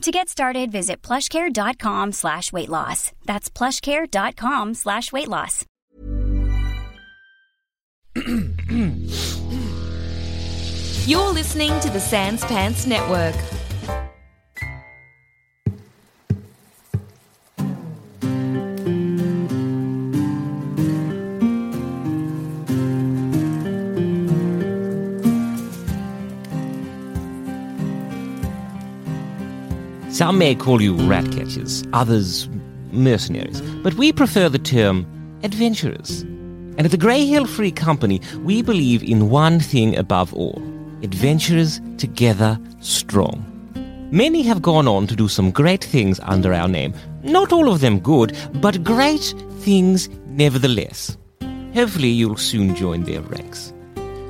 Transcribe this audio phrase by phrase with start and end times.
[0.00, 3.12] To get started, visit plushcare.com slash weight loss.
[3.26, 5.66] That's plushcare.com slash weight loss.
[11.06, 13.36] You're listening to the Sans Pants Network.
[30.40, 32.48] May call you rat catchers, others
[32.92, 35.06] mercenaries, but we prefer the term
[35.42, 36.22] adventurers.
[36.78, 40.56] And at the Grey Hill Free Company, we believe in one thing above all
[41.02, 43.44] adventurers together strong.
[44.12, 46.94] Many have gone on to do some great things under our name.
[47.22, 51.18] Not all of them good, but great things nevertheless.
[51.74, 53.74] Hopefully, you'll soon join their ranks.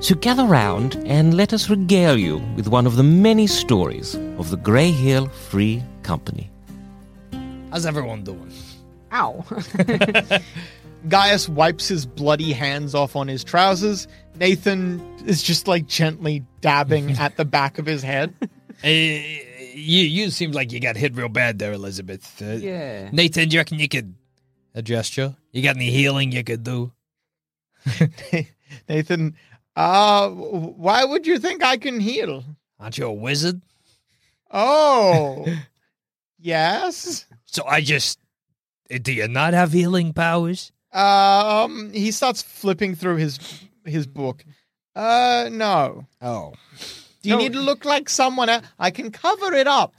[0.00, 4.50] So gather round and let us regale you with one of the many stories of
[4.50, 6.50] the Grey Hill Free Company.
[7.70, 8.52] How's everyone doing?
[9.12, 9.44] Ow.
[11.08, 14.06] Gaius wipes his bloody hands off on his trousers.
[14.36, 18.34] Nathan is just like gently dabbing at the back of his head.
[18.82, 22.40] Hey, you you seem like you got hit real bad there, Elizabeth.
[22.42, 23.08] Uh, yeah.
[23.12, 24.14] Nathan, do you reckon you could
[24.74, 25.36] a gesture?
[25.52, 26.92] You got any healing you could do?
[28.88, 29.36] Nathan,
[29.76, 32.44] uh, why would you think I can heal?
[32.78, 33.60] Aren't you a wizard?
[34.50, 35.46] Oh,
[36.40, 37.26] yes.
[37.46, 38.18] So I just
[39.02, 40.72] do you not have healing powers?
[40.92, 43.38] Um, he starts flipping through his
[43.84, 44.44] his book.
[44.96, 46.06] Uh, no.
[46.20, 46.52] Oh,
[47.22, 47.42] Do you No.
[47.42, 48.64] need to look like someone else?
[48.78, 49.94] I can cover it up.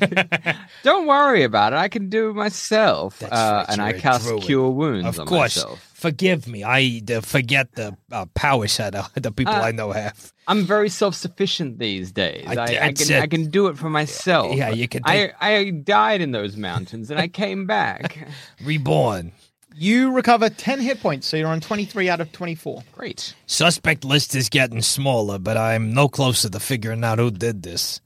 [0.82, 1.76] Don't worry about it.
[1.76, 3.18] I can do it myself.
[3.18, 4.42] That's uh, right, and I you're a cast druid.
[4.44, 5.56] cure wounds of on course.
[5.56, 5.90] myself.
[5.94, 6.64] Forgive me.
[6.64, 10.32] I uh, forget the uh, power set uh, the people Uh, I know have.
[10.50, 12.44] I'm very self-sufficient these days.
[12.48, 13.22] I- I, I, can.
[13.22, 14.52] I can do it for myself.
[14.56, 18.18] Yeah, you can I take- I died in those mountains and I came back.
[18.64, 19.30] Reborn.
[19.76, 22.82] You recover 10 hit points, so you're on 23 out of 24.
[22.92, 23.32] Great.
[23.46, 28.00] Suspect list is getting smaller, but I'm no closer to figuring out who did this.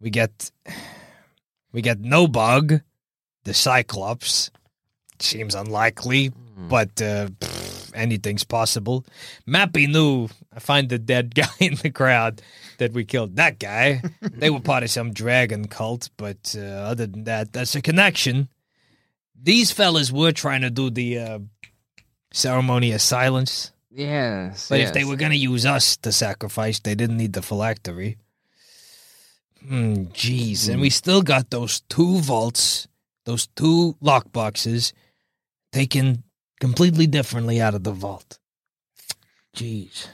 [0.00, 0.50] We get
[1.72, 2.80] we get no bug,
[3.44, 4.50] the Cyclops.
[5.20, 6.32] Seems unlikely,
[6.68, 7.28] but uh,
[7.94, 9.04] anything's possible.
[9.46, 12.42] Mappy knew I find the dead guy in the crowd
[12.78, 14.02] that we killed that guy.
[14.20, 18.48] they were part of some dragon cult, but uh, other than that, that's a connection.
[19.40, 21.38] These fellas were trying to do the uh,
[22.32, 23.72] ceremony of silence.
[23.90, 24.68] Yes.
[24.68, 24.88] But yes.
[24.88, 28.18] if they were going to use us to sacrifice, they didn't need the phylactery.
[29.66, 30.68] Hmm, jeez.
[30.68, 32.88] And we still got those two vaults,
[33.24, 34.92] those two lockboxes
[35.72, 36.22] taken
[36.60, 38.38] completely differently out of the vault.
[39.56, 40.06] Jeez.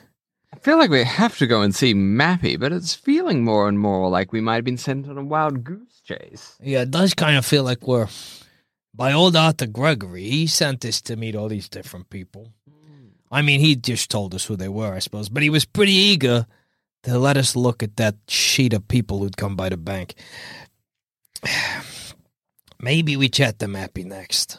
[0.54, 3.78] I feel like we have to go and see Mappy, but it's feeling more and
[3.78, 6.56] more like we might have been sent on a wild goose chase.
[6.62, 8.08] Yeah, it does kind of feel like we're.
[8.94, 12.54] By old Arthur Gregory, he sent us to meet all these different people.
[13.30, 15.92] I mean, he just told us who they were, I suppose, but he was pretty
[15.92, 16.46] eager
[17.02, 20.14] to let us look at that sheet of people who'd come by the bank.
[22.80, 24.58] Maybe we chat to Mappy next.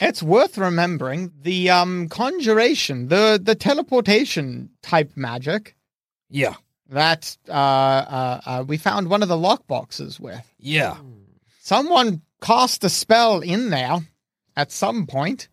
[0.00, 5.74] It's worth remembering the um conjuration, the the teleportation type magic
[6.28, 6.54] Yeah,
[6.88, 10.44] that uh, uh, uh we found one of the lockboxes with.
[10.58, 10.96] yeah.
[11.62, 13.98] Someone cast a spell in there
[14.56, 15.48] at some point.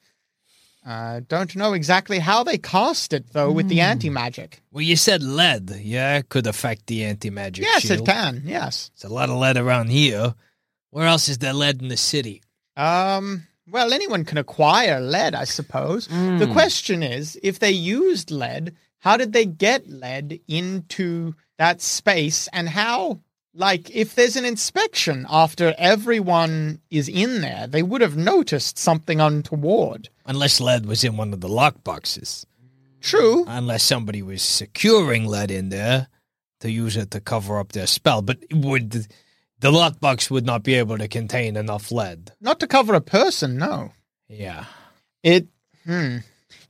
[0.85, 4.61] Uh, don't know exactly how they cast it though with the anti magic.
[4.71, 5.69] Well, you said lead.
[5.81, 7.65] Yeah, it could affect the anti magic.
[7.65, 7.99] Yes, shield.
[8.01, 8.41] it can.
[8.45, 8.89] Yes.
[8.95, 10.33] There's a lot of lead around here.
[10.91, 12.41] Where else is there lead in the city?
[12.77, 13.46] Um.
[13.69, 16.07] Well, anyone can acquire lead, I suppose.
[16.07, 16.53] The mm.
[16.53, 22.69] question is, if they used lead, how did they get lead into that space, and
[22.69, 23.19] how
[23.53, 29.19] like if there's an inspection after everyone is in there, they would have noticed something
[29.19, 30.09] untoward.
[30.25, 32.45] Unless lead was in one of the lock boxes.
[33.01, 33.45] True.
[33.47, 36.07] Unless somebody was securing lead in there
[36.59, 38.21] to use it to cover up their spell.
[38.21, 39.07] But would
[39.59, 42.31] the lockbox would not be able to contain enough lead.
[42.41, 43.91] Not to cover a person, no.
[44.27, 44.65] Yeah.
[45.23, 45.47] It
[45.85, 46.17] hmm.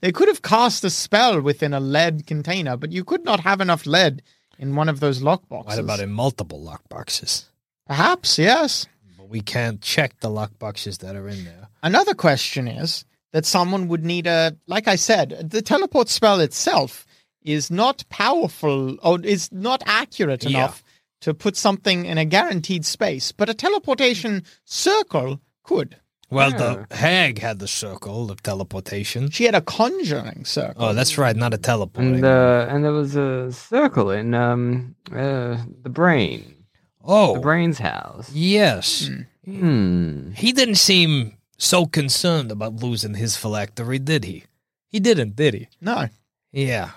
[0.02, 3.62] They could have cast a spell within a lead container, but you could not have
[3.62, 4.22] enough lead
[4.60, 5.66] in one of those lockboxes.
[5.66, 7.46] What about in multiple lockboxes?
[7.88, 8.86] Perhaps, yes.
[9.18, 11.68] But we can't check the lockboxes that are in there.
[11.82, 17.06] Another question is that someone would need a like I said, the teleport spell itself
[17.42, 20.50] is not powerful or is not accurate Yeah.
[20.50, 20.84] enough
[21.22, 25.98] to put something in a guaranteed space, but a teleportation circle could.
[26.30, 29.30] Well, the hag had the circle of teleportation.
[29.30, 30.84] She had a conjuring circle.
[30.86, 32.16] Oh, that's right, not a teleporting.
[32.16, 36.66] And uh, and there was a circle in um uh, the brain,
[37.04, 38.30] oh, the brain's house.
[38.34, 39.10] yes.
[39.46, 40.32] Hmm.
[40.32, 44.44] He didn't seem so concerned about losing his phylactery, did he?
[44.90, 45.70] He didn't, did he?
[45.80, 46.10] No.
[46.52, 46.92] Yeah.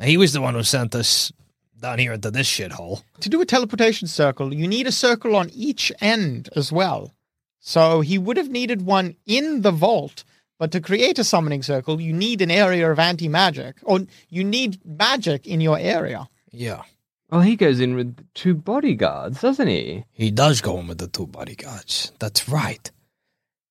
[0.00, 1.32] He was the one who sent us
[1.80, 3.02] down here into this shithole.
[3.20, 7.14] To do a teleportation circle, you need a circle on each end as well.
[7.60, 10.24] So he would have needed one in the vault,
[10.58, 14.44] but to create a summoning circle, you need an area of anti magic, or you
[14.44, 16.28] need magic in your area.
[16.50, 16.82] Yeah.
[17.30, 20.04] Well, he goes in with two bodyguards, doesn't he?
[20.12, 22.12] He does go in with the two bodyguards.
[22.20, 22.88] That's right.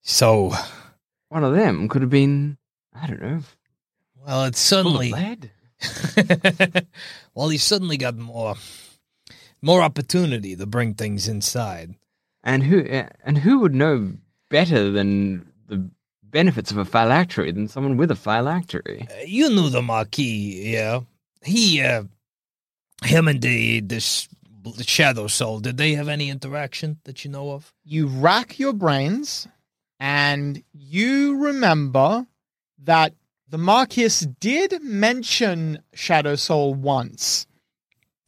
[0.01, 0.53] So,
[1.29, 2.57] One of them could have been,
[2.93, 3.39] I don't know,
[4.25, 5.51] well, it's full of lead.
[7.35, 8.55] well, he suddenly got more,
[9.61, 11.95] more opportunity to bring things inside.
[12.43, 12.81] And who
[13.23, 14.13] and who would know
[14.49, 15.89] better than the
[16.23, 19.07] benefits of a phylactery than someone with a phylactery?
[19.11, 21.01] Uh, You knew the Marquis, yeah.
[21.43, 22.03] He, uh,
[23.03, 24.27] him and the this
[24.81, 25.59] Shadow Soul.
[25.59, 27.73] Did they have any interaction that you know of?
[27.83, 29.47] You rack your brains,
[29.99, 32.25] and you remember
[32.83, 33.13] that
[33.55, 37.47] the Marquis did mention Shadow Soul once.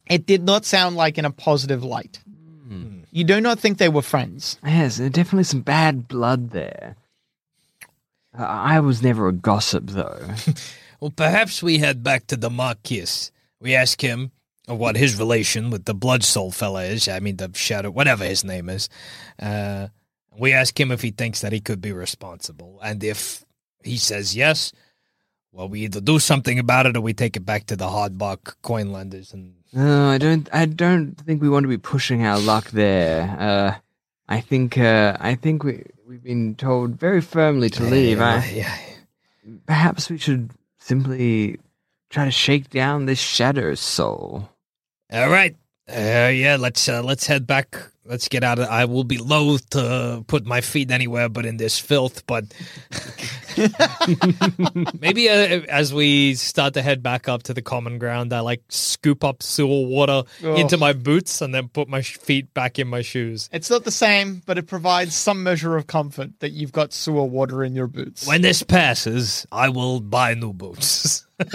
[0.08, 2.20] It did not sound like in a positive light.
[3.10, 4.58] You do not think they were friends.
[4.64, 6.96] Yes, there's definitely some bad blood there.
[8.38, 10.18] Uh, I was never a gossip, though.
[11.00, 13.30] Well, perhaps we head back to the Marquis.
[13.60, 14.32] We ask him
[14.66, 17.06] what his relation with the Blood Soul fella is.
[17.06, 18.88] I mean, the Shadow, whatever his name is.
[19.38, 19.88] Uh,
[20.38, 22.80] we ask him if he thinks that he could be responsible.
[22.82, 23.44] And if
[23.84, 24.72] he says yes,
[25.58, 28.54] well, we either do something about it or we take it back to the Hardbuck
[28.62, 29.32] coin lenders.
[29.32, 30.48] And No, I don't.
[30.52, 33.36] I don't think we want to be pushing our luck there.
[33.36, 33.74] Uh,
[34.28, 34.78] I think.
[34.78, 38.20] Uh, I think we we've been told very firmly to leave.
[38.20, 38.78] I, yeah,
[39.66, 41.58] perhaps we should simply
[42.08, 44.48] try to shake down this shadow soul.
[45.12, 45.56] All right.
[45.88, 47.76] Uh, yeah, let's uh, let's head back.
[48.08, 48.68] Let's get out of.
[48.68, 52.26] I will be loath to put my feet anywhere but in this filth.
[52.26, 52.46] But
[55.00, 58.62] maybe uh, as we start to head back up to the common ground, I like
[58.70, 63.02] scoop up sewer water into my boots and then put my feet back in my
[63.02, 63.50] shoes.
[63.52, 67.24] It's not the same, but it provides some measure of comfort that you've got sewer
[67.24, 68.26] water in your boots.
[68.26, 71.26] When this passes, I will buy new boots.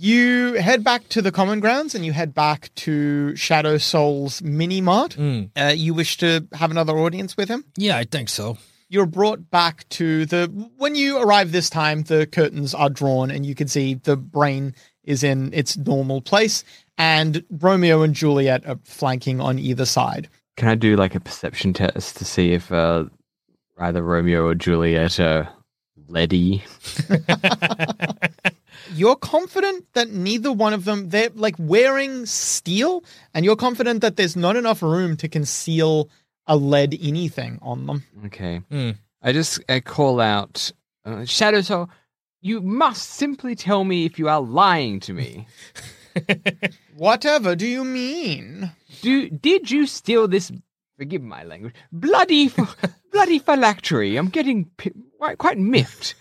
[0.00, 4.80] You head back to the common grounds and you head back to Shadow Soul's mini
[4.80, 5.18] mart.
[5.18, 7.64] Uh, you wish to have another audience with him?
[7.76, 8.58] yeah, I think so.
[8.88, 10.46] You're brought back to the.
[10.76, 14.72] When you arrive this time, the curtains are drawn and you can see the brain
[15.02, 16.62] is in its normal place,
[16.96, 20.28] and Romeo and Juliet are flanking on either side.
[20.56, 23.06] Can I do like a perception test to see if uh,
[23.78, 25.48] either Romeo or Juliet are
[26.06, 26.62] leady?
[28.94, 33.04] You're confident that neither one of them, they're like wearing steel,
[33.34, 36.08] and you're confident that there's not enough room to conceal
[36.46, 38.04] a lead anything on them.
[38.26, 38.58] Okay.
[38.70, 38.90] Hmm.
[39.22, 40.70] I just I call out
[41.04, 41.90] uh, Shadow Soul.
[42.40, 45.46] You must simply tell me if you are lying to me.
[46.96, 48.70] Whatever do you mean?
[49.02, 50.50] Do did you steal this?
[50.96, 51.74] Forgive my language.
[51.92, 52.52] Bloody,
[53.12, 54.16] bloody phylactery.
[54.16, 56.14] I'm getting pi- quite, quite miffed.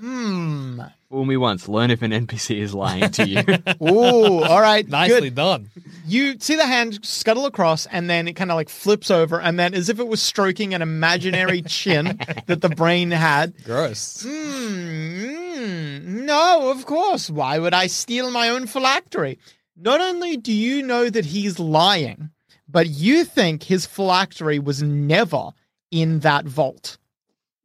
[0.00, 0.80] Hmm.
[1.14, 1.68] Fool me once.
[1.68, 3.38] Learn if an NPC is lying to you.
[3.88, 4.84] Ooh, all right.
[4.88, 5.36] Nicely Good.
[5.36, 5.70] done.
[6.04, 9.56] You see the hand scuttle across, and then it kind of like flips over, and
[9.56, 13.54] then as if it was stroking an imaginary chin that the brain had.
[13.62, 14.24] Gross.
[14.24, 14.28] Hmm.
[14.28, 17.30] mm, No, of course.
[17.30, 19.38] Why would I steal my own phylactery?
[19.76, 22.30] Not only do you know that he's lying,
[22.68, 25.50] but you think his phylactery was never
[25.92, 26.98] in that vault.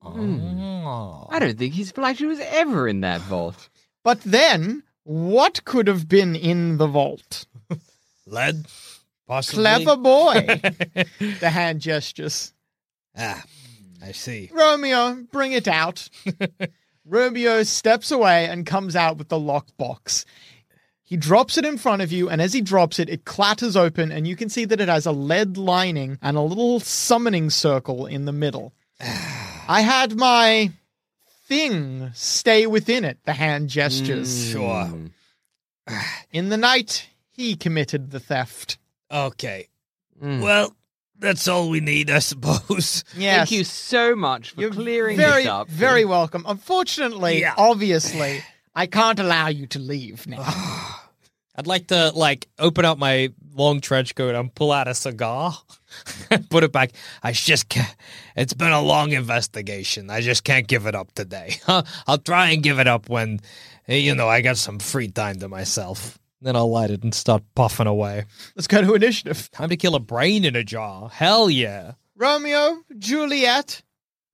[0.02, 1.28] Oh.
[1.30, 3.70] I don't think his phylactery was ever in that vault.
[4.02, 7.46] But then, what could have been in the vault?
[8.26, 8.66] Lead?
[9.28, 9.62] Possibly.
[9.62, 10.62] Clever boy.
[11.40, 12.54] the hand gestures.
[13.18, 13.44] Ah,
[14.02, 14.50] I see.
[14.54, 16.10] Romeo, bring it out.
[17.06, 20.24] Romeo steps away and comes out with the lockbox.
[21.04, 24.12] He drops it in front of you, and as he drops it, it clatters open,
[24.12, 28.06] and you can see that it has a lead lining and a little summoning circle
[28.06, 28.74] in the middle.
[29.70, 30.72] I had my
[31.48, 34.50] thing stay within it, the hand gestures.
[34.52, 34.92] Sure.
[36.32, 38.78] In the night, he committed the theft.
[39.12, 39.68] Okay.
[40.22, 40.42] Mm.
[40.42, 40.76] Well,
[41.20, 43.04] that's all we need, I suppose.
[43.16, 43.38] Yes.
[43.38, 45.68] Thank you so much for You're clearing very, this up.
[45.68, 46.46] very welcome.
[46.48, 47.54] Unfortunately, Yeah.
[47.58, 48.44] obviously,
[48.76, 50.44] I can't allow you to leave now.
[51.56, 55.54] I'd like to like open up my long trench coat and pull out a cigar
[55.70, 55.79] and
[56.50, 56.92] put it back.
[57.24, 57.96] I just can't.
[58.36, 60.10] It's been a long investigation.
[60.10, 61.58] I just can't give it up today.
[62.08, 63.40] I'll try and give it up when,
[63.88, 66.20] you know, I got some free time to myself.
[66.42, 68.26] Then I'll light it and start puffing away.
[68.56, 69.52] Let's go to initiative.
[69.52, 71.10] Time to kill a brain in a jar.
[71.10, 71.94] Hell yeah.
[72.16, 73.82] Romeo, Juliet,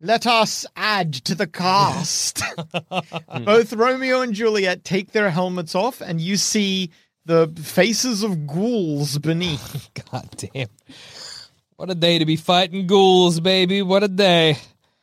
[0.01, 2.43] let us add to the cast.
[3.45, 6.91] Both Romeo and Juliet take their helmets off, and you see
[7.25, 9.89] the faces of ghouls beneath.
[10.11, 10.67] God damn.
[11.77, 13.81] What a day to be fighting ghouls, baby.
[13.81, 14.57] What a day.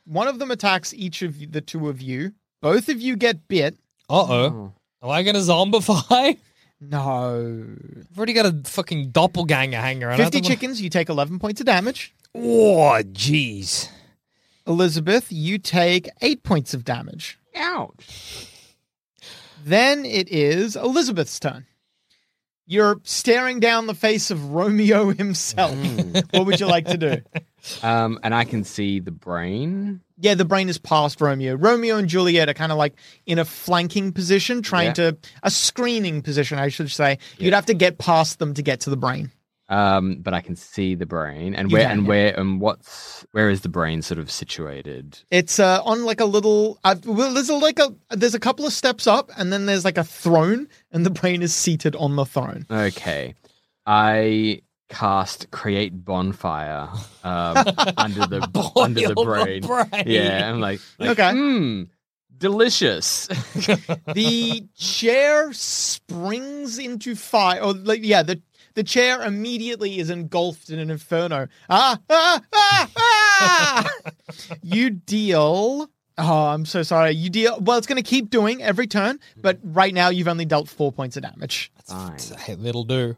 [0.05, 2.33] One of them attacks each of the two of you.
[2.61, 3.75] Both of you get bit.
[4.09, 4.73] Uh oh.
[5.01, 6.37] Am I gonna zombify?
[6.81, 7.65] No.
[8.09, 10.09] I've already got a fucking doppelganger hanger.
[10.09, 12.13] and I 50 don't wanna- chickens, you take 11 points of damage.
[12.35, 13.87] Oh, jeez.
[14.67, 17.37] Elizabeth, you take 8 points of damage.
[17.55, 18.47] Ouch.
[19.63, 21.65] Then it is Elizabeth's turn.
[22.65, 25.75] You're staring down the face of Romeo himself.
[26.31, 27.17] what would you like to do?
[27.81, 29.99] Um, and I can see the brain.
[30.17, 31.55] Yeah, the brain is past Romeo.
[31.55, 32.93] Romeo and Juliet are kind of like
[33.25, 34.93] in a flanking position, trying Yeah.
[34.93, 37.17] to a screening position, I should say.
[37.37, 39.31] You'd have to get past them to get to the brain.
[39.69, 42.07] Um, but I can see the brain, and You where can, and yeah.
[42.09, 45.19] where and what's where is the brain sort of situated?
[45.31, 46.79] It's uh, on like a little.
[46.83, 49.85] Uh, well, there's a, like a there's a couple of steps up, and then there's
[49.85, 52.65] like a throne, and the brain is seated on the throne.
[52.69, 53.35] Okay,
[53.85, 56.89] I cast create bonfire
[57.23, 57.57] um,
[57.97, 59.61] under the under the Boil the brain.
[59.61, 60.03] brain.
[60.05, 61.31] Yeah, I'm like, like Okay.
[61.31, 61.83] hmm,
[62.37, 63.27] delicious.
[64.13, 67.61] the chair springs into fire.
[67.61, 68.41] Or like, yeah, the
[68.75, 71.47] the chair immediately is engulfed in an inferno.
[71.69, 73.89] Ah, ah, ah, ah!
[74.63, 75.89] you deal.
[76.17, 77.11] Oh, I'm so sorry.
[77.11, 77.59] You deal.
[77.59, 80.91] Well, it's going to keep doing every turn, but right now you've only dealt four
[80.91, 81.71] points of damage.
[81.85, 82.19] Fine.
[82.39, 83.15] Hey, It'll do.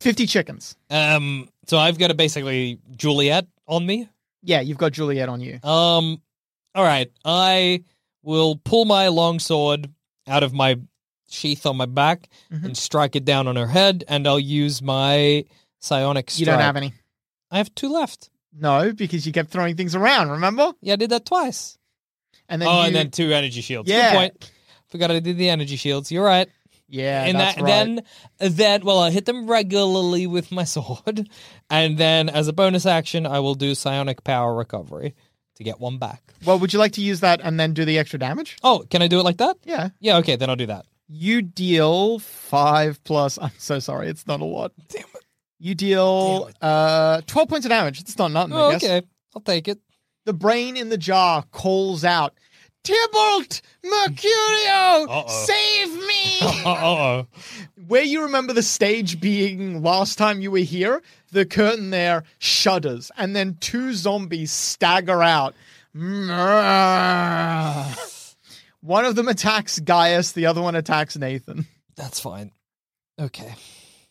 [0.00, 0.76] Fifty chickens.
[0.90, 4.08] Um, so I've got a basically Juliet on me.
[4.42, 5.54] Yeah, you've got Juliet on you.
[5.62, 6.20] Um,
[6.74, 7.10] all right.
[7.24, 7.84] I
[8.22, 9.88] will pull my longsword
[10.26, 10.78] out of my
[11.28, 12.66] sheath on my back Mm-hmm.
[12.66, 15.44] and strike it down on her head, and I'll use my
[15.80, 16.40] psionic strike.
[16.40, 16.92] You don't have any.
[17.50, 18.30] I have two left.
[18.58, 20.30] No, because you kept throwing things around.
[20.30, 20.72] Remember?
[20.80, 21.76] Yeah, I did that twice.
[22.48, 23.90] And then oh, you, and then two energy shields.
[23.90, 24.10] Yeah.
[24.12, 24.52] Good point.
[24.88, 26.10] Forgot I did the energy shields.
[26.12, 26.48] You're right.
[26.88, 27.66] yeah, and that, right.
[27.66, 28.02] then
[28.38, 31.28] then well I hit them regularly with my sword,
[31.68, 35.14] and then as a bonus action I will do psionic power recovery
[35.56, 36.22] to get one back.
[36.44, 38.56] well, would you like to use that and then do the extra damage?
[38.62, 39.56] Oh, can I do it like that?
[39.64, 39.88] Yeah.
[40.00, 40.86] Yeah, okay, then I'll do that.
[41.08, 43.38] You deal five plus.
[43.42, 44.72] I'm so sorry, it's not a lot.
[44.88, 45.24] Damn it.
[45.58, 48.00] You deal uh twelve points of damage.
[48.00, 48.52] It's not nothing.
[48.54, 48.84] Oh, I guess.
[48.84, 49.78] okay, I'll take it.
[50.24, 52.34] The brain in the jar calls out,
[52.84, 55.44] "Tybalt, Mercutio, Uh-oh.
[55.46, 56.22] save me!"
[56.66, 57.26] Uh oh.
[57.86, 63.10] Where you remember the stage being last time you were here, the curtain there shudders,
[63.16, 65.54] and then two zombies stagger out.
[68.86, 71.66] One of them attacks Gaius, the other one attacks Nathan.
[71.96, 72.52] That's fine.
[73.18, 73.52] Okay.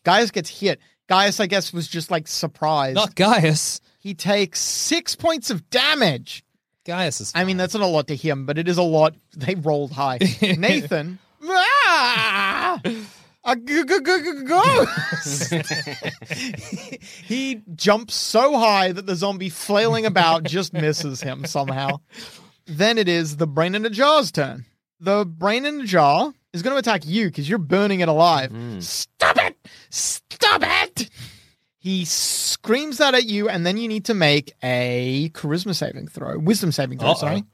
[0.04, 0.80] Gaius gets hit.
[1.08, 2.96] Gaius, I guess, was just like surprised.
[2.96, 3.80] Not Gaius.
[3.98, 6.44] He takes six points of damage.
[6.84, 7.32] Gaius is.
[7.34, 9.14] I mean, that's not a lot to him, but it is a lot.
[9.36, 10.18] They rolled high.
[10.42, 11.18] Nathan.
[11.42, 12.78] ah!
[13.44, 15.52] A g- g- g- g- ghost!
[17.24, 22.00] he jumps so high that the zombie flailing about just misses him somehow.
[22.66, 24.66] Then it is the brain in the jaw's turn.
[24.98, 28.50] The brain in the jaw is going to attack you because you're burning it alive.
[28.50, 28.80] Mm-hmm.
[28.80, 29.56] Stop it!
[29.90, 31.10] Stop it!
[31.78, 36.38] He screams that at you, and then you need to make a charisma saving throw,
[36.38, 37.10] wisdom saving throw.
[37.10, 37.14] Uh-oh.
[37.14, 37.44] Sorry.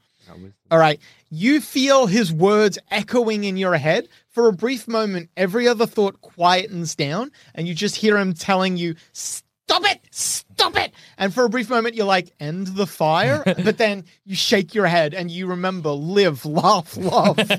[0.71, 0.99] All right.
[1.29, 4.07] You feel his words echoing in your head.
[4.29, 8.77] For a brief moment, every other thought quietens down, and you just hear him telling
[8.77, 9.43] you, Stop
[9.85, 9.99] it!
[10.11, 10.93] Stop it!
[11.17, 13.41] And for a brief moment, you're like, End the fire.
[13.63, 17.37] but then you shake your head and you remember, live, laugh, love.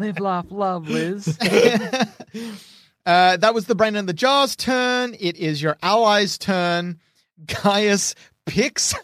[0.00, 1.38] Live, laugh, love, Liz.
[3.04, 5.16] Uh, that was the brain in the jar's turn.
[5.18, 7.00] It is your ally's turn.
[7.46, 8.14] Gaius
[8.46, 8.94] picks.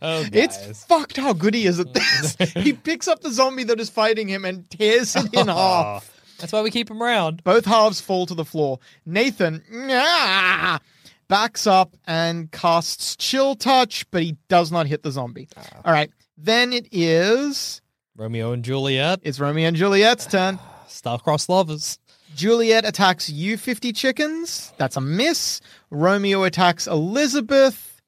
[0.00, 2.36] Oh, It's fucked how good he is at this.
[2.54, 6.08] he picks up the zombie that is fighting him and tears it in half.
[6.42, 7.44] That's why we keep him around.
[7.44, 8.80] Both halves fall to the floor.
[9.06, 10.80] Nathan "Nyah,"
[11.28, 15.48] backs up and casts Chill Touch, but he does not hit the zombie.
[15.56, 15.62] Ah.
[15.84, 16.10] All right.
[16.36, 17.80] Then it is
[18.16, 20.58] Romeo and Juliet, it's Romeo and Juliet's turn.
[20.88, 22.00] star-crossed lovers.
[22.34, 24.72] Juliet attacks you 50 chickens.
[24.78, 25.60] That's a miss.
[25.90, 28.00] Romeo attacks Elizabeth.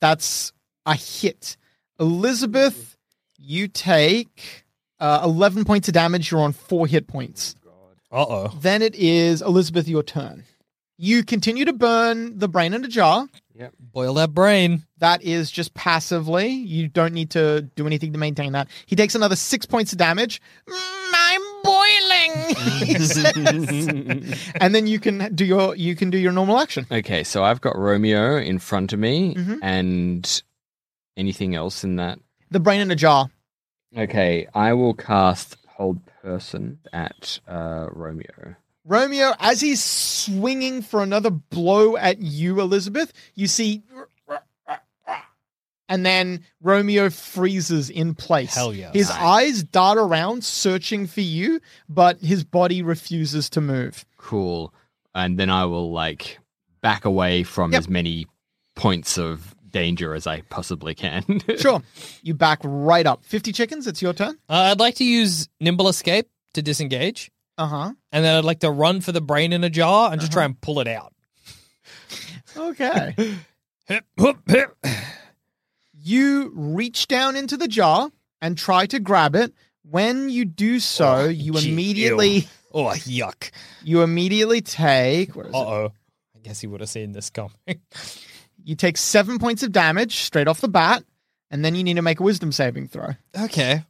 [0.00, 0.52] That's
[0.84, 1.56] a hit.
[1.98, 2.96] Elizabeth,
[3.38, 4.65] you take
[5.00, 6.30] uh, 11 points of damage.
[6.30, 7.54] You're on four hit points.
[8.12, 8.48] Uh-oh.
[8.60, 10.44] Then it is Elizabeth, your turn.
[10.98, 13.28] You continue to burn the brain in a jar.
[13.54, 13.74] Yep.
[13.78, 14.84] Boil that brain.
[14.98, 16.46] That is just passively.
[16.48, 18.68] You don't need to do anything to maintain that.
[18.86, 20.40] He takes another six points of damage.
[20.68, 22.56] Mm, I'm boiling.
[24.60, 26.86] and then you can do your you can do your normal action.
[26.90, 29.58] Okay, so I've got Romeo in front of me, Mhm.
[29.62, 30.42] and
[31.16, 32.18] anything else in that?
[32.50, 33.30] The brain in a jar.
[33.96, 38.56] Okay, I will cast Hold Person at uh, Romeo.
[38.84, 43.82] Romeo, as he's swinging for another blow at you, Elizabeth, you see.
[45.88, 48.54] And then Romeo freezes in place.
[48.54, 48.90] Hell yeah.
[48.92, 49.18] His Nice.
[49.18, 54.04] eyes dart around, searching for you, but his body refuses to move.
[54.18, 54.74] Cool.
[55.14, 56.38] And then I will like
[56.80, 57.78] back away from Yep.
[57.78, 58.26] as many
[58.74, 61.22] points of danger as I possibly can.
[61.58, 61.82] Sure.
[62.22, 63.24] You back right up.
[63.26, 64.38] 50 chickens, it's your turn.
[64.48, 67.92] Uh, I'd like to use Nimble Escape to disengage, Uh huh.
[68.12, 70.40] and then I'd like to run for the brain in a jar and just Uh-huh.
[70.40, 71.12] try and pull it out.
[72.56, 73.14] Okay.
[73.86, 74.74] Hip, whoop, hip.
[75.92, 79.52] you reach down into the jar and try to grab it.
[79.88, 82.42] When you do so, Oh, you gee, immediately ew.
[82.72, 83.50] Oh, yuck.
[83.84, 85.56] you immediately take what is it?
[85.56, 85.92] Uh-oh.
[86.34, 87.52] I guess he would have seen this coming.
[88.66, 91.04] You take seven points of damage straight off the bat,
[91.50, 93.10] and then you need to make a wisdom saving throw.
[93.38, 93.84] okay.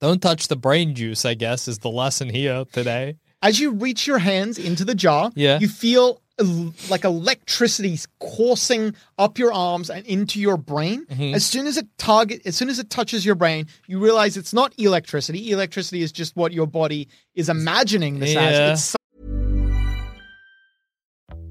[0.00, 3.16] Don't touch the brain juice, I guess, is the lesson here today.
[3.42, 5.58] As you reach your hands into the jar, Yeah.
[5.60, 11.04] you feel el- like electricity coursing up your arms and into your brain.
[11.10, 11.34] Mhm.
[11.34, 14.54] As soon as it target, as soon as it touches your brain, you realize it's
[14.54, 15.50] not electricity.
[15.50, 18.40] Electricity is just what your body is imagining this Yeah.
[18.40, 18.78] as.
[18.80, 18.96] It's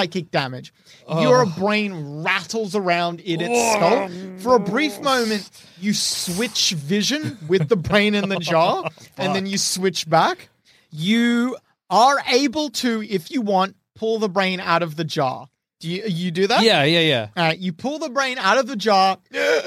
[0.00, 0.72] Psychic damage.
[1.08, 1.52] Your oh.
[1.58, 4.08] brain rattles around in its oh, skull.
[4.38, 9.46] For a brief moment, you switch vision with the brain in the jar, and then
[9.46, 10.48] you switch back.
[10.90, 11.56] You
[11.90, 15.48] are able to, if you want, pull the brain out of the jar.
[15.80, 16.62] Do you you do that?
[16.62, 17.28] yeah, yeah, yeah.
[17.36, 19.18] All right, you pull the brain out of the jar.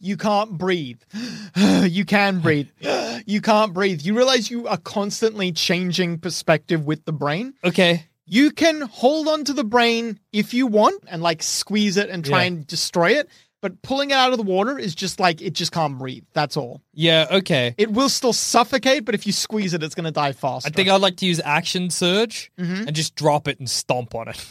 [0.00, 1.00] You can't breathe.
[1.56, 2.68] You can breathe.
[3.26, 4.02] You can't breathe.
[4.02, 7.54] You realize you are constantly changing perspective with the brain.
[7.64, 8.06] Okay.
[8.28, 12.24] You can hold on to the brain if you want and like squeeze it and
[12.24, 12.46] try Yeah.
[12.48, 13.28] and destroy it.
[13.60, 16.22] But pulling it out of the water is just like it just can't breathe.
[16.32, 16.80] That's all.
[16.94, 17.74] Yeah, okay.
[17.76, 20.68] It will still suffocate, but if you squeeze it, it's going to die faster.
[20.68, 22.86] I think I'd like to use Action Surge Mhm.
[22.86, 24.46] and just drop it and stomp on it.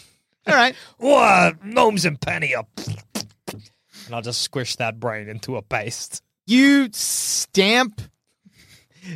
[0.46, 0.76] All right.
[0.98, 2.68] Whoa, gnomes and penny up.
[2.76, 6.22] And I'll just squish that brain into a paste.
[6.46, 8.02] You stamp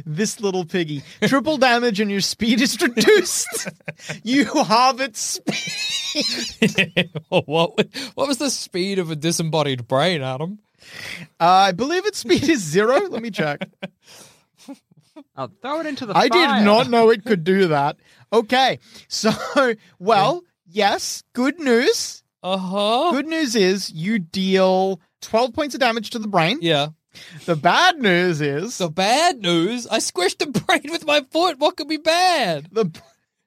[0.06, 1.04] this little piggy.
[1.24, 3.70] Triple damage and your speed is reduced.
[4.24, 7.10] you halve its speed.
[7.30, 10.60] what what was the speed of a disembodied brain, Adam?
[11.39, 13.08] Uh, I believe its speed is zero.
[13.08, 13.67] Let me check.
[15.36, 16.60] I'll throw it into the I fire.
[16.60, 17.98] did not know it could do that.
[18.34, 18.80] Okay.
[19.08, 19.32] So,
[20.00, 22.24] well, yes, good news.
[22.44, 23.12] Uh huh.
[23.12, 26.60] Good news is you deal 12 points of damage to the brain.
[26.62, 26.88] Yeah.
[27.45, 31.60] The bad news is The bad news, I squished the brain with my foot.
[31.60, 32.67] What could be bad?
[32.71, 32.91] the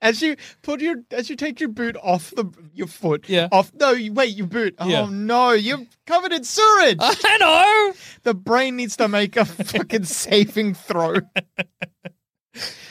[0.01, 3.27] as you put your as you take your boot off the your foot.
[3.27, 3.47] Yeah.
[3.51, 4.75] Off no, you, wait, your boot.
[4.77, 5.01] Oh, yeah.
[5.01, 6.97] Oh no, you're covered in sewage.
[7.01, 7.93] I know.
[8.23, 11.15] the brain needs to make a fucking saving throw.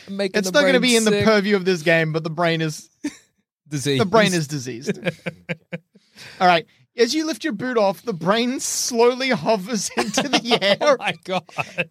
[0.09, 2.61] Making It's not going to be in the purview of this game, but the brain
[2.61, 2.91] is
[3.69, 4.01] diseased.
[4.01, 4.99] the brain is diseased.
[6.41, 6.67] All right.
[6.97, 10.77] As you lift your boot off, the brain slowly hovers into the air.
[10.81, 11.43] Oh my god.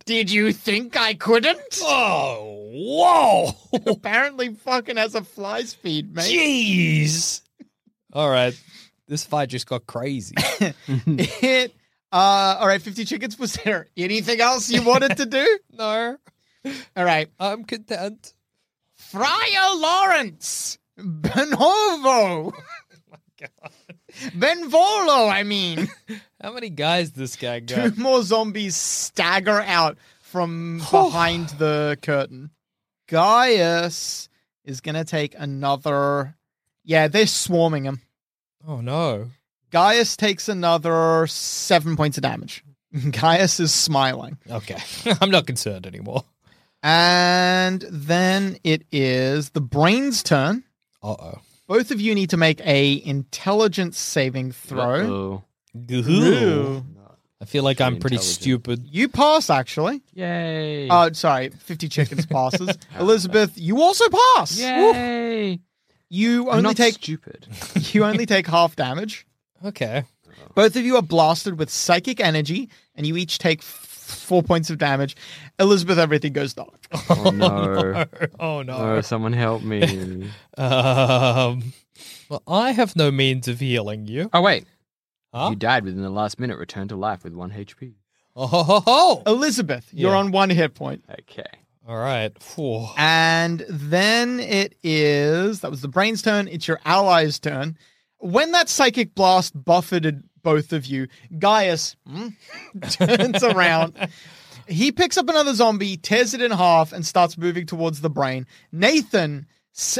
[0.05, 1.79] Did you think I couldn't?
[1.81, 3.79] Oh, whoa.
[3.91, 6.31] Apparently, fucking has a fly speed, mate.
[6.31, 7.41] Jeez.
[8.13, 8.57] All right.
[9.07, 10.35] This fight just got crazy.
[10.37, 11.73] It.
[12.11, 13.37] Uh, all right, 50 chickens.
[13.39, 15.59] Was there anything else you wanted to do?
[15.71, 16.17] no,
[16.95, 17.27] All right.
[17.39, 18.33] I'm content.
[18.93, 20.77] Friar Lawrence.
[20.97, 22.53] Benovo.
[24.33, 25.89] Benvolio, I mean.
[26.41, 27.95] How many guys this guy got?
[27.95, 32.51] Two more zombies stagger out from behind the curtain.
[33.07, 34.29] Gaius
[34.63, 36.35] is going to take another.
[36.83, 38.01] Yeah, they're swarming him.
[38.67, 39.29] Oh no.
[39.71, 42.63] Gaius takes another seven points of damage.
[43.11, 44.37] Gaius is smiling.
[44.49, 44.77] Okay.
[45.21, 46.23] I'm not concerned anymore.
[46.81, 50.63] And then it is the brain's turn.
[51.01, 51.41] Uh oh.
[51.73, 55.41] Both of you need to make a intelligence saving throw.
[55.91, 56.85] Ooh.
[57.41, 58.85] I feel like I'm pretty stupid.
[58.91, 60.03] You pass, actually.
[60.13, 60.87] Yay.
[60.91, 61.49] Oh, sorry.
[61.49, 62.77] 50 chickens passes.
[62.99, 64.55] Elizabeth, you also pass.
[64.55, 65.61] Yay.
[66.09, 67.47] You I'm only not take stupid.
[67.91, 69.25] you only take half damage.
[69.65, 70.03] Okay.
[70.53, 74.69] Both of you are blasted with psychic energy, and you each take f- four points
[74.69, 75.15] of damage.
[75.59, 76.87] Elizabeth, everything goes dark.
[77.09, 78.05] Oh no.
[78.39, 78.73] Oh no.
[78.77, 80.29] Oh, someone help me.
[80.57, 81.73] Um.
[82.29, 84.29] Well, I have no means of healing you.
[84.33, 84.65] Oh wait.
[85.33, 85.49] Huh?
[85.51, 86.57] You died within the last minute.
[86.57, 87.93] Return to life with one HP.
[88.35, 89.23] Oh ho ho ho.
[89.27, 90.17] Elizabeth, you're Yeah.
[90.17, 91.03] on one hit point.
[91.11, 91.43] Okay.
[91.87, 92.31] All right.
[92.41, 92.87] Phew.
[92.97, 96.47] And then it is that was the brain's turn.
[96.47, 97.77] It's your ally's turn.
[98.19, 101.07] When that psychic blast buffeted both of you,
[101.39, 102.29] Gaius hmm,
[102.89, 104.09] turns around.
[104.67, 108.45] He picks up another zombie, tears it in half, and starts moving towards the brain.
[108.71, 109.47] Nathan,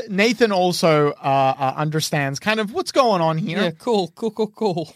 [0.10, 3.62] Nathan also uh, uh, understands kind of what's going on here.
[3.62, 3.72] Yeah.
[3.72, 4.12] Cool.
[4.16, 4.32] Cool.
[4.32, 4.48] Cool.
[4.48, 4.94] Cool.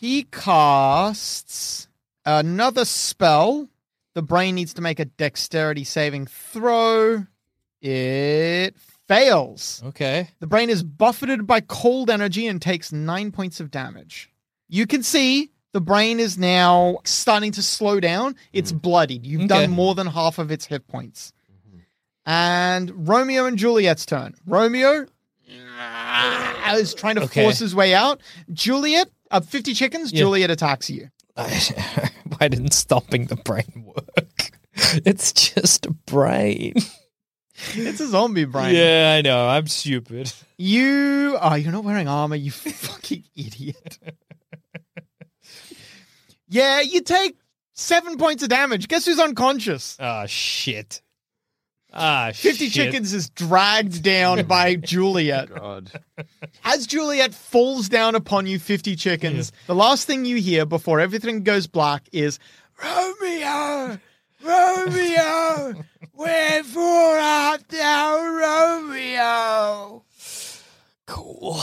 [0.00, 1.88] He casts
[2.24, 3.68] another spell.
[4.14, 7.26] The brain needs to make a dexterity saving throw.
[7.80, 8.76] It
[9.08, 9.82] fails.
[9.86, 10.28] Okay.
[10.40, 14.31] The brain is buffeted by cold energy and takes nine points of damage.
[14.72, 18.36] You can see the brain is now starting to slow down.
[18.54, 19.26] It's bloodied.
[19.26, 19.48] You've Okay.
[19.48, 21.34] done more than half of its hit points.
[22.24, 24.34] And Romeo and Juliet's turn.
[24.46, 25.04] Romeo
[26.74, 27.42] is trying to Okay.
[27.42, 28.22] force his way out.
[28.50, 30.20] Juliet, uh, 50 chickens, Yeah.
[30.20, 31.10] Juliet attacks you.
[31.34, 34.52] Why didn't stopping the brain work?
[35.04, 36.74] It's just a brain.
[37.74, 38.74] It's a zombie brain.
[38.74, 39.46] Yeah, I know.
[39.48, 40.32] I'm stupid.
[40.56, 43.98] You oh, you're not wearing armor, you fucking idiot.
[46.52, 47.36] Yeah, you take
[47.72, 48.86] seven points of damage.
[48.88, 49.96] Guess who's unconscious?
[49.98, 51.00] Ah, shit.
[51.94, 52.72] Ah, 50 shit.
[52.72, 55.54] chickens is dragged down by Juliet.
[55.54, 55.90] God.
[56.64, 61.42] As Juliet falls down upon you, 50 chickens, the last thing you hear before everything
[61.42, 62.38] goes black is
[62.82, 63.98] Romeo!
[64.44, 65.84] Romeo!
[66.14, 70.04] Wherefore art thou Romeo?
[71.06, 71.60] Cool.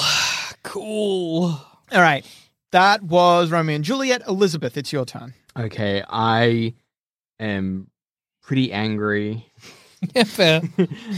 [0.63, 1.43] Cool.
[1.91, 2.25] All right.
[2.71, 4.21] That was Romeo and Juliet.
[4.27, 5.33] Elizabeth, it's your turn.
[5.57, 6.03] Okay.
[6.07, 6.73] I
[7.39, 7.89] am
[8.41, 9.45] pretty angry.
[10.15, 10.61] Yeah, fair.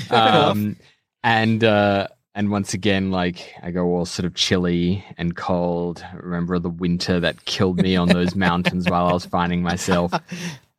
[0.10, 0.76] um,
[1.24, 6.04] and uh, and once again, like I go all sort of chilly and cold.
[6.16, 10.12] Remember the winter that killed me on those mountains while I was finding myself.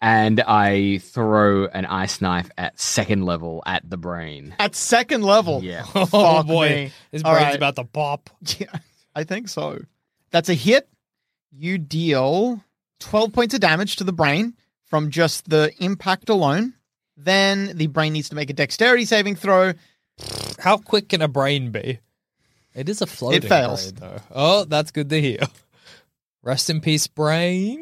[0.00, 4.56] And I throw an ice knife at second level at the brain.
[4.58, 5.62] At second level.
[5.62, 5.84] Yeah.
[5.94, 6.92] Oh Fuck boy, me.
[7.12, 7.54] his All brain's right.
[7.54, 8.30] about to pop.
[8.58, 8.66] Yeah,
[9.14, 9.78] I think so.
[10.32, 10.88] That's a hit.
[11.52, 12.64] You deal
[13.00, 14.54] 12 points of damage to the brain
[14.86, 16.74] from just the impact alone.
[17.16, 19.74] Then the brain needs to make a dexterity saving throw.
[20.58, 22.00] How quick can a brain be?
[22.74, 23.92] It is a floating it fails.
[23.92, 24.22] brain, though.
[24.34, 25.40] Oh, that's good to hear.
[26.42, 27.78] Rest in peace, brain.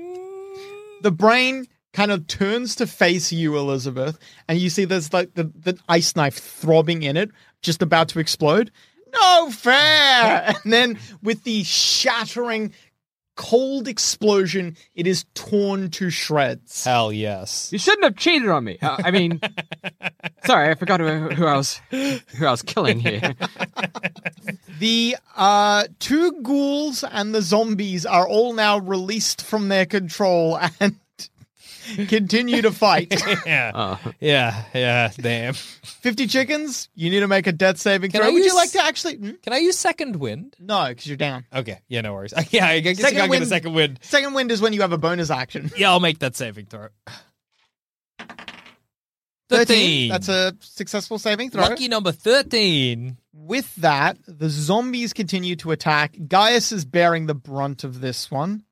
[1.03, 5.45] The brain kind of turns to face you, Elizabeth, and you see there's like the,
[5.45, 7.31] the ice knife throbbing in it,
[7.63, 8.71] just about to explode.
[9.13, 10.55] No fair!
[10.65, 12.73] And then with the shattering,
[13.37, 16.85] cold explosion, it is torn to shreds.
[16.85, 17.73] Hell yes.
[17.73, 18.79] You shouldn't have cheated on me.
[18.83, 19.41] Uh, I mean,
[20.45, 23.35] sorry, I forgot who, who I was who I was killing here.
[24.79, 30.97] The uh, two ghouls and the zombies are all now released from their control and
[32.09, 33.13] continue to fight.
[33.47, 33.73] yeah.
[33.75, 34.01] Oh.
[34.21, 35.55] Yeah, yeah, damn.
[35.55, 38.29] 50 chickens, you need to make a death saving Can throw.
[38.31, 39.17] I Would you like to actually.
[39.17, 39.31] hmm?
[39.43, 40.57] Can I use second wind?
[40.59, 41.45] No, because you're down.
[41.55, 42.35] Okay, yeah, no worries.
[42.51, 43.99] Yeah, I guess Second I got wind- the second wind.
[44.03, 45.71] Second wind is when you have a bonus action.
[45.77, 46.89] Yeah, I'll make that saving throw.
[49.49, 49.67] 13.
[49.67, 50.09] 13.
[50.11, 51.63] That's a successful saving throw.
[51.63, 53.17] Lucky number 13.
[53.33, 56.15] With that, the zombies continue to attack.
[56.29, 58.65] Gaius is bearing the brunt of this one.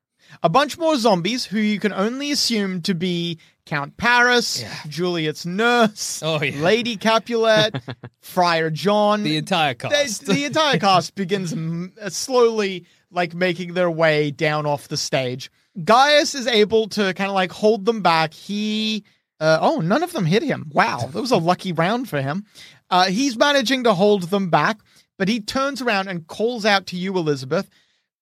[0.43, 6.23] A bunch more zombies who you can only assume to be Count Paris, Juliet's nurse,
[6.25, 6.61] Oh, yeah.
[6.63, 7.75] Lady Capulet,
[8.21, 9.23] Friar John.
[9.23, 10.27] The entire cast.
[10.27, 15.51] the entire cast begins mm, uh, slowly like making their way down off the stage.
[15.85, 18.33] Gaius is able to kind of like hold them back.
[18.33, 19.05] He
[19.41, 20.71] uh, oh, none of them hit him.
[20.73, 22.45] Wow, that was a lucky round for him.
[22.91, 24.79] Uh, he's managing to hold them back,
[25.19, 27.69] but he turns around and calls out to you, Elizabeth,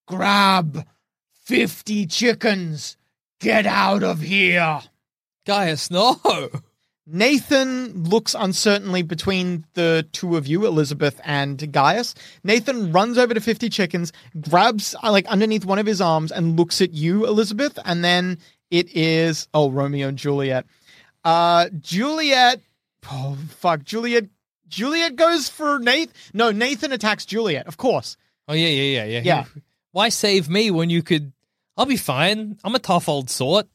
[0.06, 0.84] "Grab
[1.46, 2.96] fifty chickens.
[3.40, 4.80] Get out of here."
[5.46, 6.20] Gaius, no.
[7.06, 12.16] Nathan looks uncertainly between the two of you, Elizabeth and Gaius.
[12.42, 16.58] Nathan runs over to 50 chickens, grabs uh, like underneath one of his arms and
[16.58, 18.38] looks at you, Elizabeth, and then
[18.72, 20.66] it is oh Romeo and Juliet.
[21.24, 22.60] Uh Juliet
[23.08, 24.24] oh fuck, Juliet
[24.68, 26.12] Juliet goes for Nathan.
[26.32, 28.16] No, Nathan attacks Juliet, of course.
[28.48, 29.22] Oh, yeah, yeah, yeah, yeah.
[29.24, 29.44] Yeah.
[29.92, 31.32] Why save me when you could.
[31.76, 32.58] I'll be fine.
[32.64, 33.66] I'm a tough old sort.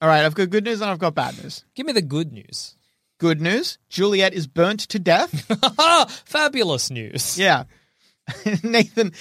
[0.00, 1.64] All right, I've got good news and I've got bad news.
[1.74, 2.76] Give me the good news.
[3.18, 5.44] Good news, Juliet is burnt to death.
[6.24, 7.36] Fabulous news.
[7.36, 7.64] Yeah.
[8.62, 9.12] Nathan,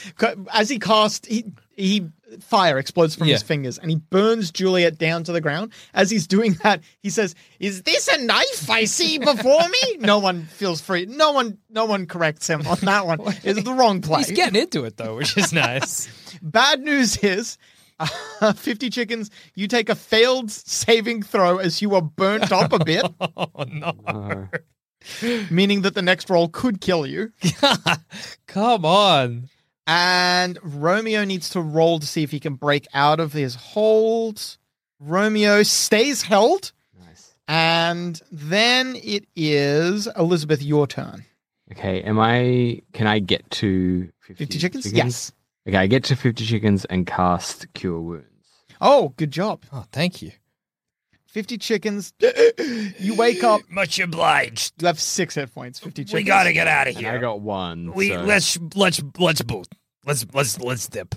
[0.53, 1.45] as he cast, he,
[1.75, 2.07] he
[2.41, 5.71] fire explodes from his fingers and he burns Juliet down to the ground.
[5.93, 10.19] As he's doing that, he says, "Is this a knife I see before me?" no
[10.19, 11.05] one feels free.
[11.05, 13.21] No one, no one corrects him on that one.
[13.43, 14.19] It's the wrong play.
[14.19, 16.07] He's getting into it, though, which is nice.
[16.41, 17.57] Bad news is,
[17.99, 22.83] uh, 50 chickens, you take a failed saving throw as you are burnt up a
[22.83, 23.93] bit, oh, no.
[24.05, 24.45] Uh,
[25.51, 27.31] meaning that the next roll could kill you.
[28.47, 29.49] Come on.
[29.85, 34.57] And Romeo needs to roll to see if he can break out of his hold.
[34.99, 36.73] Romeo stays held.
[36.99, 37.33] nice.
[37.47, 41.23] And then it is Elizabeth, your turn.
[41.71, 42.81] Okay, am I?
[42.93, 44.91] Can I get to 50, 50 chickens?
[44.93, 45.31] Yes.
[45.67, 48.25] Okay, I get to 50 chickens and cast Cure Wounds.
[48.79, 49.63] Oh, good job.
[49.73, 50.31] Oh, thank you.
[51.27, 52.13] 50 chickens.
[52.99, 53.61] you wake up.
[53.69, 54.81] Much obliged.
[54.81, 55.79] You have six hit points.
[55.79, 56.13] 50 chickens.
[56.13, 57.91] We gotta get out of And I got one.
[57.93, 59.67] We so- let's let's let's boot.
[60.05, 61.15] Let's let's let's dip.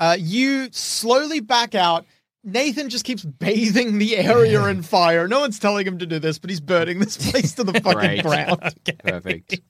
[0.00, 2.04] Uh, you slowly back out.
[2.52, 5.28] Nathan just keeps bathing the area in fire.
[5.28, 8.22] No one's telling him to do this, but he's burning this place to the fucking
[8.22, 8.22] Great.
[8.22, 8.74] ground.
[9.04, 9.60] Perfect.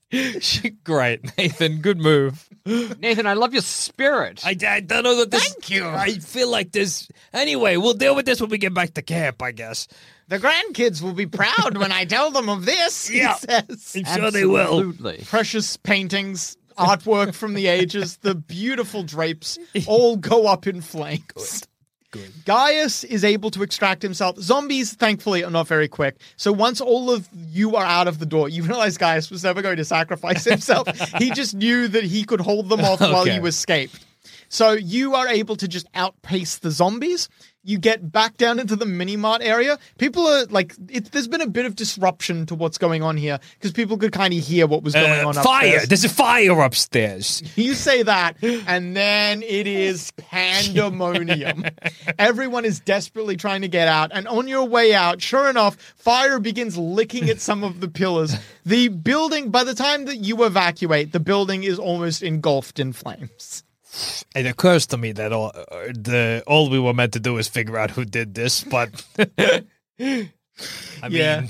[0.84, 1.80] Great, Nathan.
[1.80, 2.48] Good move.
[2.66, 4.40] Nathan, I love your spirit.
[4.44, 5.46] I, I don't know that this.
[5.52, 5.86] Thank you.
[5.86, 7.08] I feel like this.
[7.32, 9.42] Anyway, we'll deal with this when we get back to camp.
[9.42, 9.88] I guess.
[10.28, 13.34] The grandkids will be proud when I tell them of this, Yeah.
[13.34, 13.96] he says.
[14.06, 14.60] I'm sure they will.
[14.60, 15.24] Absolutely.
[15.26, 21.66] Precious paintings, artwork from the ages, the beautiful drapes all go up in flames.
[22.10, 22.32] Good.
[22.46, 24.38] Gaius is able to extract himself.
[24.38, 26.16] Zombies, thankfully, are not very quick.
[26.36, 29.60] So once all of you are out of the door, you realize Gaius was never
[29.60, 30.88] going to sacrifice himself.
[31.18, 33.34] he just knew that he could hold them off while Okay.
[33.34, 34.04] you escaped.
[34.48, 37.28] So you are able to just outpace the zombies.
[37.68, 39.78] You get back down into the mini mart area.
[39.98, 43.38] People are like, it, there's been a bit of disruption to what's going on here
[43.58, 45.74] because people could kind of hear what was going Uh, on fire!
[45.76, 45.88] upstairs.
[45.88, 47.42] There's a fire upstairs.
[47.56, 51.64] You say that, and then it is pandemonium.
[52.18, 56.38] Everyone is desperately trying to get out, and on your way out, sure enough, fire
[56.40, 58.34] begins licking at some of the pillars.
[58.64, 63.62] The building, by the time that you evacuate, the building is almost engulfed in flames.
[64.34, 67.48] It occurs to me that all uh, the all we were meant to do is
[67.48, 68.90] figure out who did this, but
[70.00, 71.48] I mean,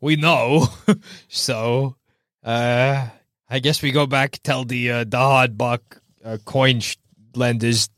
[0.00, 0.66] we know.
[1.28, 1.96] so,
[2.42, 3.08] uh,
[3.48, 6.96] I guess we go back tell the uh, the hard buck uh, coin sh-
[7.34, 7.88] lenders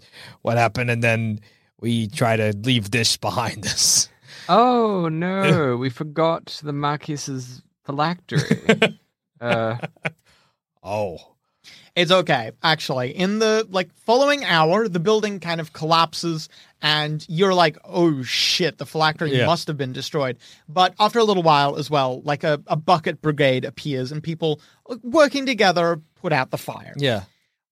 [0.42, 1.40] what happened, and then
[1.81, 4.09] we try to leave this behind us.
[4.48, 8.98] Oh no, we forgot the Marquis's phylactery.
[9.40, 9.79] uh,
[10.83, 11.36] Oh,
[11.96, 13.16] It's okay, actually.
[13.16, 16.50] In the like following hour, the building kind of collapses
[16.82, 19.46] and you're like, oh shit, the phylactery Yeah.
[19.46, 20.37] must have been destroyed.
[20.68, 24.61] But after a little while as well, like a, a bucket brigade appears and people
[25.02, 26.92] working together put out the fire.
[26.98, 27.22] Yeah.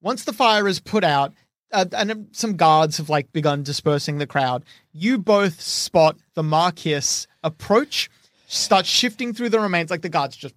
[0.00, 1.34] Once the fire is put out,
[1.70, 6.42] uh, and uh, some guards have like begun dispersing the crowd, you both spot the
[6.42, 8.08] Marquis approach,
[8.46, 10.54] start shifting through the remains like the guards just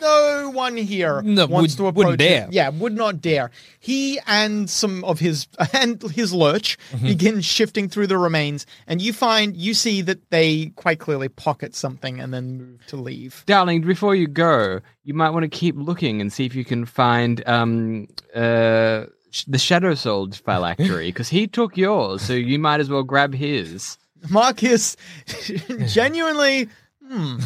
[0.00, 2.28] no one here No, wants would- to approach wouldn't him.
[2.28, 2.48] dare.
[2.50, 3.50] Yeah, would not dare.
[3.80, 7.06] He and some of his and his lurch Mm-hmm.
[7.06, 11.74] begin shifting through the remains, and you find you see that they quite clearly pocket
[11.74, 13.42] something and then move to leave.
[13.46, 16.84] Darling, before you go, you might want to keep looking and see if you can
[16.84, 19.04] find um uh
[19.48, 23.96] the Shadow Soul phylactery because he took yours, so you might as well grab his.
[24.28, 24.96] Marcus
[25.86, 26.68] genuinely,
[27.06, 27.38] hmm,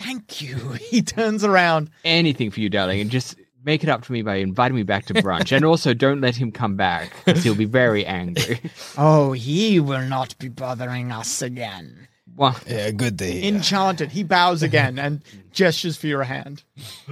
[0.00, 0.56] thank you.
[0.90, 1.90] He turns around.
[2.04, 5.04] Anything for you, darling, and just make it up to me by inviting me back
[5.06, 5.52] to brunch.
[5.54, 8.60] and also, don't let him come back because he'll be very angry.
[8.98, 12.08] Oh, he will not be bothering us again.
[12.36, 13.54] Well, Yeah, good to hear.
[13.54, 14.10] Enchanted.
[14.12, 16.62] He bows again and gestures for your hand.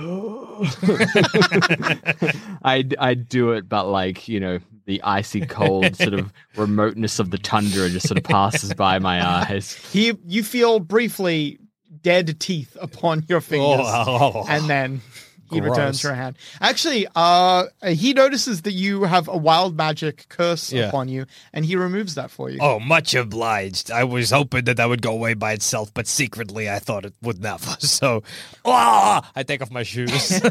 [2.64, 7.30] I I do it, but like you know, the icy cold sort of remoteness of
[7.30, 9.74] the tundra just sort of passes by my eyes.
[9.92, 11.58] He, you feel briefly
[12.02, 15.00] dead teeth upon your fingers, Oh, and then
[15.50, 15.70] he Gross.
[15.70, 16.36] returns your hand.
[16.60, 20.88] Actually, uh, he notices that you have a wild magic curse Yeah.
[20.88, 22.58] upon you, and he removes that for you.
[22.60, 23.90] Oh, much obliged.
[23.90, 27.14] I was hoping that that would go away by itself, but secretly I thought it
[27.22, 27.76] would never.
[27.80, 28.22] So,
[28.66, 30.38] ah, I take off my shoes.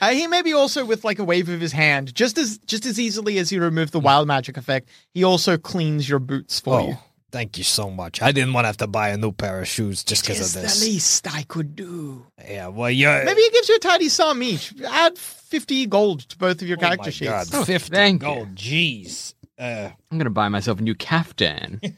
[0.00, 2.98] Uh, he maybe also with like a wave of his hand, just as just as
[2.98, 6.98] easily as he removed the wild magic effect, he also cleans your boots for you.
[7.32, 8.22] Oh, thank you so much.
[8.22, 10.48] I didn't want to have to buy a new pair of shoes just because It's
[10.50, 10.82] of the this.
[10.84, 12.26] least I could do.
[12.46, 13.24] Yeah, well, you're.
[13.24, 14.74] Maybe he gives you a tidy sum each.
[14.86, 17.50] Add fifty gold to both of your oh character my sheets.
[17.50, 18.28] God, 50 thank you.
[18.28, 18.54] gold.
[18.54, 19.34] Jeez.
[19.58, 21.80] Uh, I'm gonna buy myself a new caftan.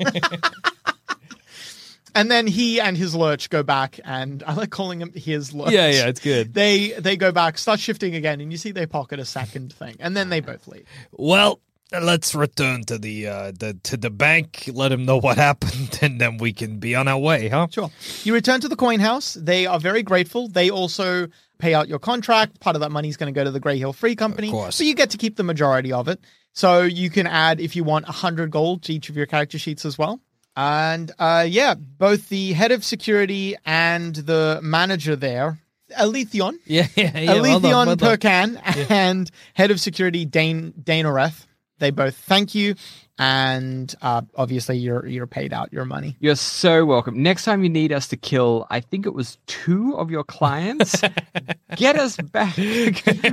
[2.17, 5.73] And then he and his lurch go back, and I like calling him his lurch.
[5.73, 6.55] yeah, yeah, it's good.
[6.55, 9.97] They they go back, start shifting again, and you see they pocket a second thing,
[9.99, 10.85] and then they both leave.
[11.11, 11.59] Well,
[11.93, 14.69] let's return to the uh, the to the bank.
[14.73, 17.69] Let him know what happened, and then we can be on our way, huh?
[17.71, 17.91] Sure.
[18.25, 19.35] You return to the coin house.
[19.35, 20.49] They are very grateful.
[20.49, 22.61] They also pay out your contract.
[22.61, 24.51] Part of that money is going to go to the Grey Hill Free Company.
[24.51, 24.79] course.
[24.79, 26.21] But you get to keep the majority of it.
[26.53, 29.85] So you can add, if you want, 100 gold to each of your character sheets
[29.85, 30.21] as well.
[30.57, 35.59] And uh, yeah, both the head of security and the manager there,
[35.99, 37.41] Alethion, Yeah, yeah, yeah.
[37.41, 37.97] well done, well.
[37.97, 41.45] Perkan and head of security Dane Danoreth,
[41.85, 42.75] they both thank you.
[43.17, 46.17] And uh, obviously, you're you're paid out your money.
[46.19, 47.23] You're so welcome.
[47.23, 51.01] Next time you need us to kill, I think it was two of your clients,
[51.77, 52.57] get us back.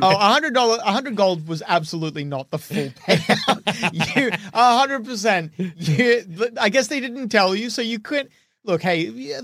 [0.04, 4.16] Oh, a hundred dollar, a hundred gold was absolutely not the full payout.
[4.16, 5.52] you, a hundred percent.
[6.60, 8.30] I guess they didn't tell you, so you couldn't.
[8.64, 9.00] Look, hey,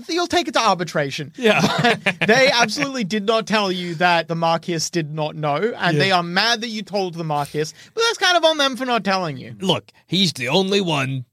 [0.08, 1.32] you'll take it to arbitration.
[1.36, 1.60] Yeah.
[1.82, 6.12] But they absolutely did not tell you that the Marquis did not know, and they
[6.12, 7.64] are mad that you told the Marquis.
[7.94, 9.56] But that's kind of on them for not telling you.
[9.60, 11.24] Look, he's the only one.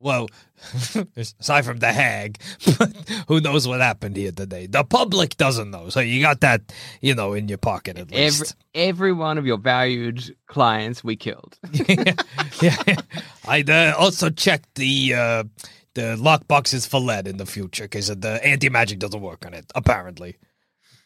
[0.00, 0.28] Well,
[1.16, 2.40] aside from the hag,
[3.28, 4.66] who knows what happened here today?
[4.66, 6.62] The public doesn't know, so you got that,
[7.00, 8.56] you know, in your pocket at Every, least.
[8.74, 11.58] every one of your valued clients we killed.
[12.60, 12.74] yeah,
[13.46, 15.44] I'd uh, also checked the uh,
[15.98, 19.52] the lockbox is for lead in the future because the anti magic doesn't work on
[19.52, 19.66] it.
[19.74, 20.36] Apparently,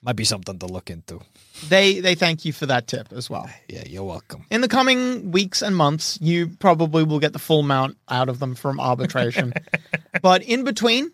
[0.03, 1.21] might be something to look into.
[1.69, 3.49] They they thank you for that tip as well.
[3.69, 4.45] Yeah, you're welcome.
[4.51, 8.39] In the coming weeks and months, you probably will get the full amount out of
[8.39, 9.55] them from arbitration.
[10.23, 11.11] but in between,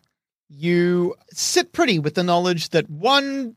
[0.48, 3.54] you sit pretty with the knowledge that one,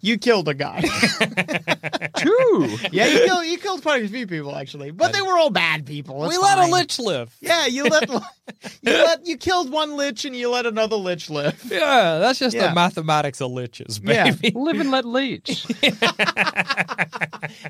[0.00, 0.80] you killed a guy.
[2.18, 2.76] Two.
[2.92, 5.86] yeah, you killed, you killed quite a few people actually, but they were all bad
[5.86, 6.24] people.
[6.24, 7.34] It's we let a lich live.
[7.40, 8.08] Yeah, you let
[8.82, 11.62] you let you killed one lich and you let another lich live.
[11.70, 12.68] Yeah, that's just Yeah.
[12.68, 14.32] the mathematics of liches, Yeah.
[14.54, 15.64] Live and let leech.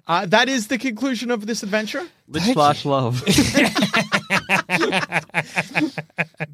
[0.06, 2.06] Uh, that is the conclusion of this adventure.
[2.28, 3.22] Lich slash love.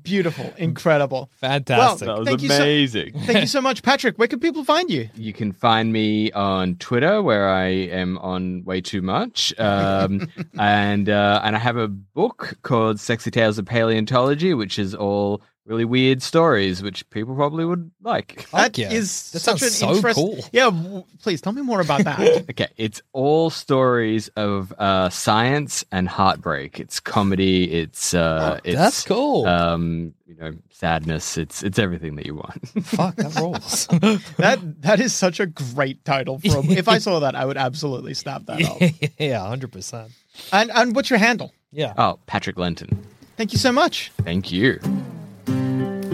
[0.03, 1.31] Beautiful, incredible.
[1.41, 2.07] Fantastic.
[2.09, 3.13] Well, That was thank you so- amazing.
[3.21, 4.19] Thank you so much, Patrick.
[4.19, 5.09] Where can people find you?
[5.15, 11.09] You can find me on Twitter, where I am on way too much, um, and
[11.09, 15.85] uh, and I have a book called "Sexy Tales of Paleontology," which is all really
[15.85, 18.49] weird stories, which people probably would like.
[18.51, 18.91] That yeah.
[18.93, 20.39] is That such sounds an so interest- cool.
[20.53, 22.45] Yeah, w- please tell me more about that.
[22.51, 26.79] Okay, it's all stories of uh, science and heartbreak.
[26.79, 27.73] It's comedy.
[27.73, 29.47] It's uh, it's That's cool.
[29.47, 31.37] Um, you know, sadness.
[31.39, 32.69] It's it's everything that you want.
[32.85, 33.87] Fuck, that rolls.
[34.37, 36.59] that that is such a great title for.
[36.59, 39.11] A, if I saw that, I would absolutely snap that up.
[39.19, 40.13] yeah, hundred percent.
[40.53, 41.53] And and what's your handle?
[41.73, 41.95] Yeah.
[41.97, 43.05] oh, Patrick Lenton.
[43.37, 44.13] Thank you so much.
[44.23, 44.79] Thank you.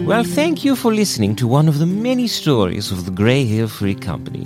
[0.05, 3.67] Well, thank you for listening to one of the many stories of the Grey Hill
[3.67, 4.45] Free Company.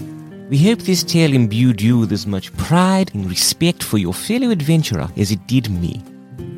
[0.50, 4.52] We hope this tale imbued you with as much pride and respect for your fellow
[4.52, 6.04] adventurer as it did me.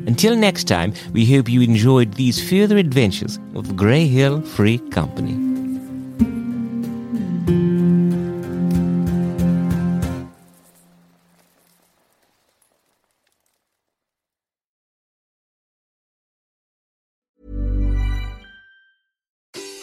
[0.06, 4.78] Until next time, we hope you enjoyed these further adventures of the Grey Hill Free
[4.90, 5.47] Company.